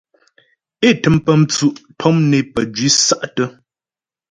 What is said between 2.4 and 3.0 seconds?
pəjwǐ